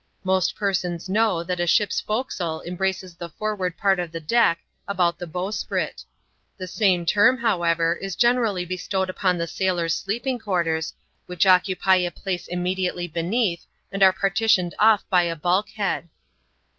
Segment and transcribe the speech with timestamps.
[0.23, 5.19] Most persons know that a ship's forecastle embraces the forward part of the deck about
[5.19, 6.03] the bowsprit:
[6.57, 10.95] the same term, however, is generally bestowed upon the sailors' sleeping quar ters,
[11.27, 16.09] which occupy a space immediately beneath^ and are par titioned off by a bulkhead.